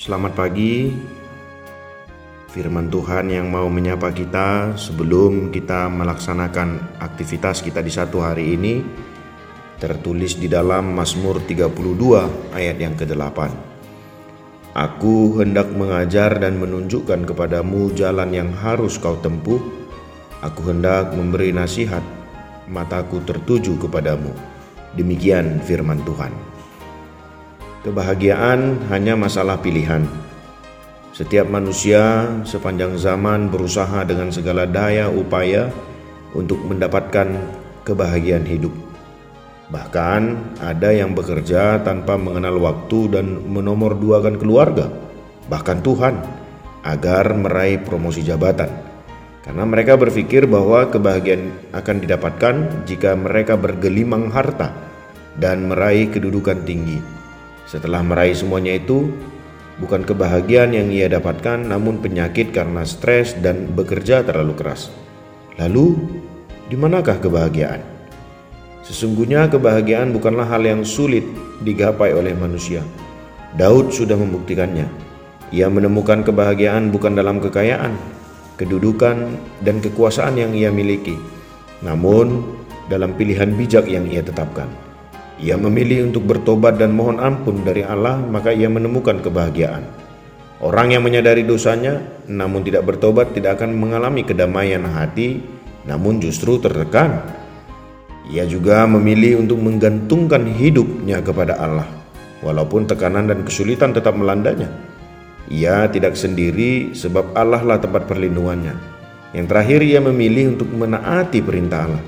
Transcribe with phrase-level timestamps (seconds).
[0.00, 0.96] Selamat pagi.
[2.48, 8.80] Firman Tuhan yang mau menyapa kita sebelum kita melaksanakan aktivitas kita di satu hari ini
[9.76, 11.76] tertulis di dalam Mazmur 32
[12.56, 13.52] ayat yang ke-8.
[14.72, 19.60] Aku hendak mengajar dan menunjukkan kepadamu jalan yang harus kau tempuh.
[20.40, 22.00] Aku hendak memberi nasihat,
[22.72, 24.32] mataku tertuju kepadamu.
[24.96, 26.59] Demikian firman Tuhan.
[27.80, 30.04] Kebahagiaan hanya masalah pilihan.
[31.16, 35.72] Setiap manusia sepanjang zaman berusaha dengan segala daya upaya
[36.36, 37.40] untuk mendapatkan
[37.88, 38.76] kebahagiaan hidup.
[39.72, 40.22] Bahkan
[40.60, 44.92] ada yang bekerja tanpa mengenal waktu dan menomorduakan keluarga,
[45.48, 46.20] bahkan Tuhan,
[46.84, 48.68] agar meraih promosi jabatan.
[49.40, 54.68] Karena mereka berpikir bahwa kebahagiaan akan didapatkan jika mereka bergelimang harta
[55.40, 57.19] dan meraih kedudukan tinggi.
[57.68, 59.10] Setelah meraih semuanya itu,
[59.80, 64.92] bukan kebahagiaan yang ia dapatkan, namun penyakit karena stres dan bekerja terlalu keras.
[65.56, 65.96] Lalu,
[66.68, 67.82] di manakah kebahagiaan?
[68.84, 71.22] Sesungguhnya kebahagiaan bukanlah hal yang sulit
[71.62, 72.80] digapai oleh manusia.
[73.54, 74.86] Daud sudah membuktikannya.
[75.50, 77.98] Ia menemukan kebahagiaan bukan dalam kekayaan,
[78.54, 79.34] kedudukan,
[79.66, 81.18] dan kekuasaan yang ia miliki,
[81.82, 82.44] namun
[82.86, 84.70] dalam pilihan bijak yang ia tetapkan.
[85.40, 89.80] Ia memilih untuk bertobat dan mohon ampun dari Allah, maka ia menemukan kebahagiaan.
[90.60, 95.40] Orang yang menyadari dosanya namun tidak bertobat tidak akan mengalami kedamaian hati,
[95.88, 97.24] namun justru tertekan.
[98.28, 101.88] Ia juga memilih untuk menggantungkan hidupnya kepada Allah,
[102.44, 104.68] walaupun tekanan dan kesulitan tetap melandanya.
[105.48, 108.76] Ia tidak sendiri sebab Allah lah tempat perlindungannya.
[109.32, 112.04] Yang terakhir ia memilih untuk menaati perintah Allah,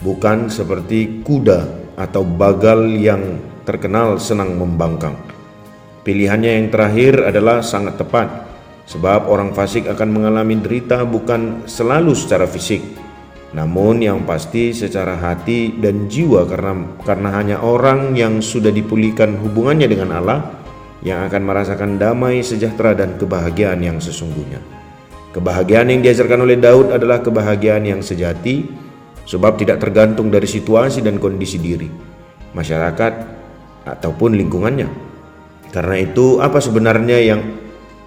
[0.00, 5.14] bukan seperti kuda atau bagal yang terkenal senang membangkang.
[6.02, 8.28] Pilihannya yang terakhir adalah sangat tepat,
[8.90, 12.82] sebab orang fasik akan mengalami derita bukan selalu secara fisik,
[13.54, 19.86] namun yang pasti secara hati dan jiwa karena karena hanya orang yang sudah dipulihkan hubungannya
[19.86, 20.40] dengan Allah
[21.06, 24.58] yang akan merasakan damai, sejahtera dan kebahagiaan yang sesungguhnya.
[25.32, 28.81] Kebahagiaan yang diajarkan oleh Daud adalah kebahagiaan yang sejati
[29.26, 31.86] sebab tidak tergantung dari situasi dan kondisi diri,
[32.54, 33.12] masyarakat,
[33.86, 34.88] ataupun lingkungannya.
[35.72, 37.40] Karena itu, apa sebenarnya yang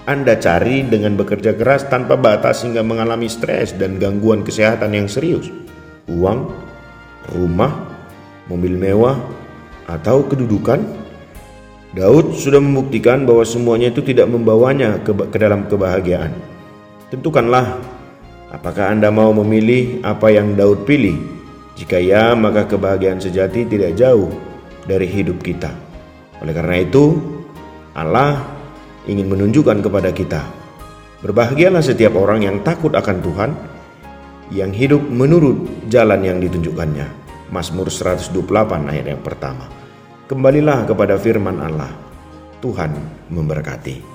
[0.05, 5.49] Anda cari dengan bekerja keras tanpa batas hingga mengalami stres dan gangguan kesehatan yang serius?
[6.05, 6.53] Uang,
[7.33, 7.73] rumah,
[8.45, 9.17] mobil mewah,
[9.89, 11.05] atau kedudukan?
[11.95, 16.35] Daud sudah membuktikan bahwa semuanya itu tidak membawanya ke, ke dalam kebahagiaan.
[17.07, 17.79] Tentukanlah
[18.55, 21.19] Apakah Anda mau memilih apa yang Daud pilih?
[21.75, 24.31] Jika ya, maka kebahagiaan sejati tidak jauh
[24.87, 25.75] dari hidup kita.
[26.39, 27.19] Oleh karena itu,
[27.91, 28.47] Allah
[29.11, 30.47] ingin menunjukkan kepada kita,
[31.19, 33.51] berbahagialah setiap orang yang takut akan Tuhan,
[34.55, 37.27] yang hidup menurut jalan yang ditunjukkannya.
[37.51, 38.39] Mazmur 128
[38.87, 39.67] ayat yang pertama.
[40.31, 41.91] Kembalilah kepada firman Allah.
[42.63, 42.95] Tuhan
[43.35, 44.14] memberkati.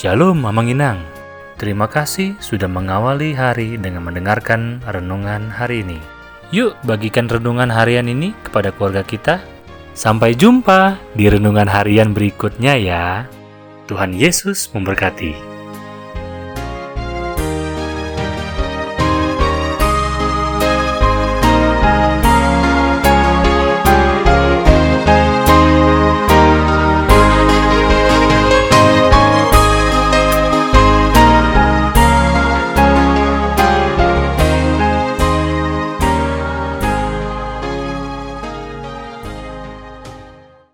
[0.00, 0.96] Shalom Mamang Inang.
[1.60, 6.00] Terima kasih sudah mengawali hari dengan mendengarkan renungan hari ini.
[6.56, 9.44] Yuk bagikan renungan harian ini kepada keluarga kita.
[9.92, 13.28] Sampai jumpa di renungan harian berikutnya ya.
[13.92, 15.49] Tuhan Yesus memberkati.